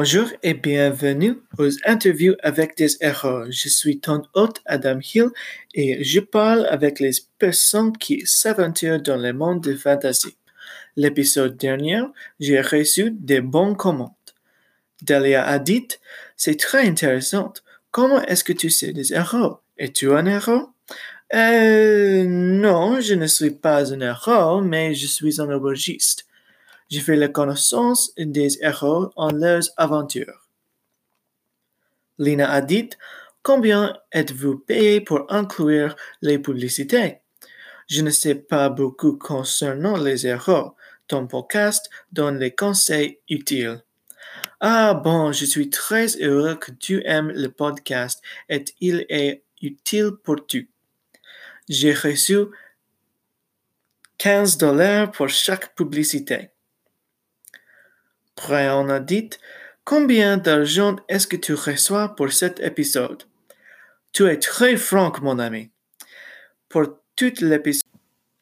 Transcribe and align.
Bonjour 0.00 0.28
et 0.44 0.54
bienvenue 0.54 1.40
aux 1.58 1.70
interviews 1.84 2.36
avec 2.44 2.76
des 2.76 2.94
héros. 3.00 3.50
Je 3.50 3.68
suis 3.68 3.98
ton 3.98 4.22
hôte 4.34 4.60
Adam 4.64 5.00
Hill 5.00 5.30
et 5.74 6.04
je 6.04 6.20
parle 6.20 6.66
avec 6.66 7.00
les 7.00 7.10
personnes 7.40 7.90
qui 7.98 8.22
s'aventurent 8.24 9.02
dans 9.02 9.16
le 9.16 9.32
monde 9.32 9.60
de 9.60 9.74
fantasy. 9.74 10.36
L'épisode 10.94 11.56
dernier, 11.56 12.02
j'ai 12.38 12.60
reçu 12.60 13.10
des 13.10 13.40
bons 13.40 13.74
commandes. 13.74 14.12
Delia 15.02 15.44
a 15.44 15.58
dit, 15.58 15.88
c'est 16.36 16.60
très 16.60 16.86
intéressant. 16.86 17.52
Comment 17.90 18.22
est-ce 18.22 18.44
que 18.44 18.52
tu 18.52 18.70
sais 18.70 18.92
des 18.92 19.12
héros? 19.12 19.58
Es-tu 19.78 20.12
un 20.12 20.26
héros? 20.26 20.68
Euh, 21.34 22.24
non, 22.24 23.00
je 23.00 23.14
ne 23.14 23.26
suis 23.26 23.50
pas 23.50 23.92
un 23.92 24.00
héros, 24.00 24.60
mais 24.60 24.94
je 24.94 25.08
suis 25.08 25.40
un 25.40 25.50
aubergiste. 25.50 26.27
Je 26.90 27.00
fais 27.00 27.16
la 27.16 27.28
connaissance 27.28 28.12
des 28.16 28.62
héros 28.62 29.10
en 29.16 29.30
leurs 29.30 29.68
aventures. 29.76 30.48
Lina 32.18 32.50
a 32.50 32.60
dit, 32.62 32.90
combien 33.42 33.96
êtes-vous 34.12 34.58
payé 34.58 35.00
pour 35.00 35.30
inclure 35.32 35.94
les 36.22 36.38
publicités? 36.38 37.18
Je 37.88 38.02
ne 38.02 38.10
sais 38.10 38.34
pas 38.34 38.68
beaucoup 38.70 39.16
concernant 39.16 39.96
les 39.96 40.26
héros. 40.26 40.74
Ton 41.06 41.26
podcast 41.26 41.88
donne 42.12 42.38
les 42.38 42.54
conseils 42.54 43.18
utiles. 43.28 43.82
Ah 44.60 44.94
bon, 44.94 45.32
je 45.32 45.44
suis 45.44 45.70
très 45.70 46.16
heureux 46.22 46.56
que 46.56 46.72
tu 46.72 47.02
aimes 47.06 47.30
le 47.30 47.48
podcast 47.48 48.20
et 48.48 48.64
il 48.80 49.06
est 49.08 49.44
utile 49.62 50.12
pour 50.22 50.46
toi. 50.46 50.60
J'ai 51.68 51.92
reçu 51.92 52.46
15 54.18 54.56
dollars 54.58 55.12
pour 55.12 55.28
chaque 55.28 55.74
publicité. 55.74 56.50
Brian 58.40 58.88
a 58.88 59.00
dit, 59.00 59.30
combien 59.84 60.36
d'argent 60.36 60.96
est-ce 61.08 61.26
que 61.26 61.36
tu 61.36 61.54
reçois 61.54 62.14
pour 62.14 62.32
cet 62.32 62.60
épisode? 62.60 63.24
Tu 64.12 64.26
es 64.28 64.38
très 64.38 64.76
franc, 64.76 65.12
mon 65.20 65.38
ami. 65.38 65.70
Pour 66.68 66.84
tout 67.16 67.32
l'épisode, 67.40 67.82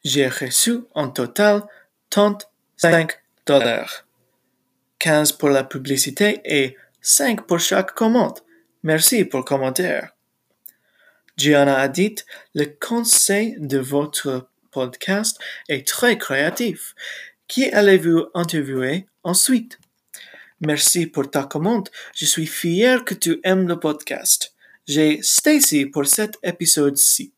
j'ai 0.03 0.27
reçu 0.27 0.81
en 0.93 1.09
total 1.09 1.63
35 2.11 3.19
dollars. 3.45 4.05
15 4.99 5.33
pour 5.33 5.49
la 5.49 5.63
publicité 5.63 6.41
et 6.45 6.77
5 7.01 7.47
pour 7.47 7.59
chaque 7.59 7.93
commande. 7.93 8.39
Merci 8.83 9.25
pour 9.25 9.39
le 9.39 9.45
commentaire. 9.45 10.11
Gianna 11.37 11.79
a 11.79 11.87
dit, 11.87 12.15
le 12.53 12.65
conseil 12.65 13.55
de 13.59 13.77
votre 13.77 14.49
podcast 14.71 15.39
est 15.69 15.87
très 15.87 16.17
créatif. 16.17 16.93
Qui 17.47 17.69
allez-vous 17.71 18.27
interviewer 18.33 19.07
ensuite? 19.23 19.79
Merci 20.61 21.05
pour 21.05 21.29
ta 21.29 21.43
commande. 21.43 21.89
Je 22.15 22.25
suis 22.25 22.47
fier 22.47 23.05
que 23.05 23.13
tu 23.13 23.39
aimes 23.43 23.67
le 23.67 23.79
podcast. 23.79 24.53
J'ai 24.87 25.19
Stacy 25.21 25.85
pour 25.85 26.07
cet 26.07 26.37
épisode-ci. 26.43 27.33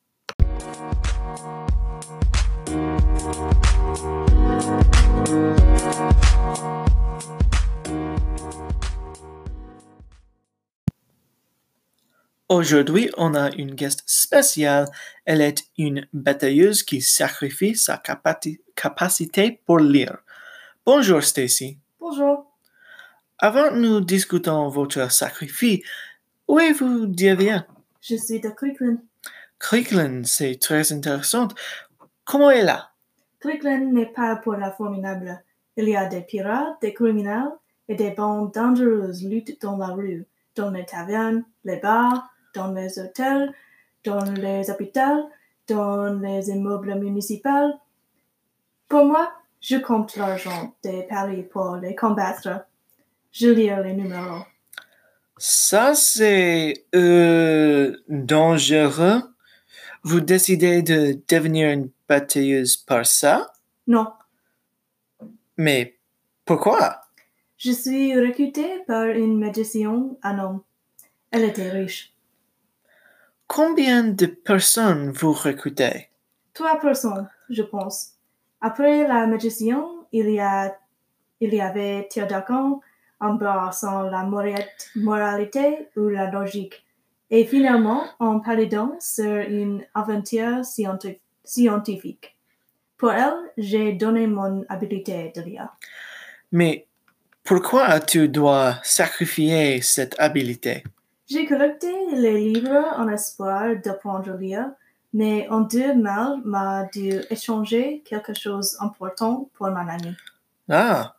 Aujourd'hui, 12.47 13.11
on 13.17 13.35
a 13.35 13.51
une 13.57 13.75
guest 13.75 14.03
spéciale. 14.05 14.87
Elle 15.25 15.41
est 15.41 15.65
une 15.77 16.07
batailleuse 16.13 16.83
qui 16.83 17.01
sacrifie 17.01 17.75
sa 17.75 18.01
capacité 18.75 19.61
pour 19.65 19.79
lire. 19.79 20.17
Bonjour 20.85 21.21
Stacy. 21.21 21.77
Bonjour. 21.99 22.48
Avant 23.41 23.71
nous 23.71 24.01
discutons 24.01 24.67
votre 24.67 25.09
sacrifice, 25.09 25.79
où 26.49 26.59
est-vous 26.59 27.05
d'y 27.05 27.33
bien? 27.35 27.65
Je 28.01 28.15
suis 28.15 28.41
de 28.41 28.49
Creekland. 28.49 28.97
Creekland, 29.59 30.25
c'est 30.25 30.59
très 30.59 30.91
intéressant. 30.91 31.47
Comment 32.25 32.51
est 32.51 32.63
là? 32.63 32.89
Creekland 33.39 33.93
n'est 33.93 34.11
pas 34.11 34.35
pour 34.35 34.55
la 34.55 34.71
formidable. 34.71 35.41
Il 35.77 35.87
y 35.87 35.95
a 35.95 36.07
des 36.07 36.19
pirates, 36.19 36.81
des 36.81 36.93
criminels 36.93 37.53
et 37.87 37.95
des 37.95 38.11
bandes 38.11 38.53
dangereuses 38.53 39.23
luttent 39.23 39.61
dans 39.61 39.77
la 39.77 39.87
rue, 39.87 40.25
dans 40.57 40.71
les 40.71 40.85
tavernes, 40.85 41.45
les 41.63 41.77
bars, 41.77 42.29
dans 42.53 42.73
les 42.73 42.99
hôtels, 42.99 43.53
dans 44.03 44.29
les 44.31 44.69
hôpitaux, 44.69 45.29
dans 45.69 46.13
les 46.19 46.49
immeubles 46.49 46.95
municipaux. 46.95 47.79
Pour 48.89 49.05
moi, 49.05 49.31
je 49.61 49.77
compte 49.77 50.17
l'argent 50.17 50.75
des 50.83 51.03
paris 51.03 51.43
pour 51.43 51.77
les 51.77 51.95
combattre. 51.95 52.65
Je 53.31 53.49
lis 53.49 53.69
les 53.83 53.93
numéros. 53.93 54.43
Ça, 55.37 55.95
c'est 55.95 56.85
euh, 56.95 57.95
dangereux. 58.09 59.21
Vous 60.03 60.19
décidez 60.21 60.81
de 60.81 61.17
devenir 61.27 61.69
une 61.69 61.89
batailleuse 62.07 62.77
par 62.77 63.05
ça? 63.05 63.51
Non, 63.87 64.07
Mais 65.57 65.97
pourquoi? 66.45 67.01
je 67.57 67.71
suis 67.71 68.17
recrutée 68.17 68.83
par 68.87 69.05
une 69.07 69.37
magicienne 69.37 70.15
un 70.23 70.39
homme. 70.39 70.61
Elle 71.31 71.43
était 71.43 71.69
riche. 71.69 72.13
Combien 73.47 74.03
de 74.03 74.25
personnes 74.27 75.11
vous 75.11 75.33
recrutez? 75.33 76.09
Trois 76.53 76.79
personnes, 76.79 77.27
je 77.49 77.63
pense. 77.63 78.11
Après 78.61 79.07
la 79.07 79.27
magicienne, 79.27 79.83
il 80.13 80.29
y 80.31 80.39
a, 80.39 80.77
il 81.41 81.53
y 81.53 81.59
avait 81.61 82.07
embrassant 83.19 84.03
la 84.03 84.23
moralité- 84.23 85.87
ou 85.95 86.09
la 86.09 86.31
logique. 86.31 86.85
Et 87.29 87.45
finalement, 87.45 88.03
un 88.19 88.39
paladin 88.39 88.93
sur 88.99 89.35
une 89.37 89.83
aventure 89.93 90.65
scienti- 90.65 91.19
scientifique. 91.43 92.35
Pour 92.97 93.11
elle, 93.11 93.37
j'ai 93.57 93.93
donné 93.93 94.27
mon 94.27 94.65
habilité 94.67 95.31
de 95.35 95.41
lire. 95.41 95.69
Mais 96.51 96.87
pourquoi 97.43 97.99
tu 97.99 98.27
dois 98.27 98.75
sacrifier 98.83 99.81
cette 99.81 100.19
habilité? 100.19 100.83
J'ai 101.27 101.45
collecté 101.45 101.93
les 102.13 102.39
livres 102.39 102.85
en 102.97 103.07
espoir 103.07 103.75
d'apprendre 103.83 104.33
à 104.33 104.37
lire, 104.37 104.71
mais 105.13 105.47
en 105.49 105.61
deux 105.61 105.93
mal 105.93 106.41
m'a 106.43 106.85
dû 106.91 107.11
échanger 107.29 108.01
quelque 108.05 108.33
chose 108.33 108.77
d'important 108.79 109.49
pour 109.53 109.67
mon 109.69 109.87
ami. 109.87 110.15
Ah, 110.67 111.15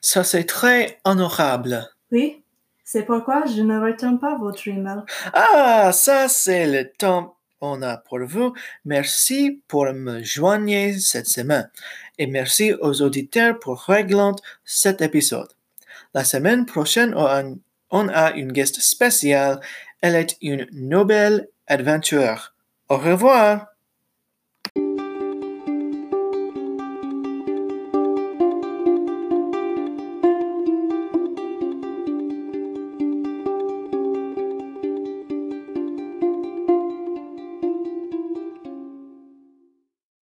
ça 0.00 0.24
c'est 0.24 0.44
très 0.44 0.98
honorable. 1.04 1.88
Oui, 2.12 2.42
c'est 2.84 3.02
pourquoi 3.02 3.44
je 3.46 3.62
ne 3.62 3.80
retiens 3.80 4.16
pas 4.16 4.38
votre 4.38 4.66
email. 4.68 5.00
Ah, 5.32 5.90
ça 5.92 6.28
c'est 6.28 6.66
le 6.66 6.90
temps 6.90 7.36
qu'on 7.60 7.82
a 7.82 7.96
pour 7.96 8.20
vous. 8.24 8.52
Merci 8.84 9.62
pour 9.68 9.92
me 9.92 10.22
joindre 10.22 10.98
cette 10.98 11.26
semaine. 11.26 11.70
Et 12.18 12.26
merci 12.26 12.72
aux 12.74 13.02
auditeurs 13.02 13.58
pour 13.58 13.80
régler 13.82 14.32
cet 14.64 15.02
épisode. 15.02 15.48
La 16.14 16.24
semaine 16.24 16.64
prochaine, 16.64 17.14
on 17.90 18.08
a, 18.08 18.32
une 18.32 18.52
guest 18.52 18.80
spéciale. 18.80 19.60
Elle 20.00 20.14
est 20.14 20.36
une 20.40 20.66
noble 20.72 21.48
aventure. 21.66 22.54
Au 22.88 22.96
revoir. 22.96 23.66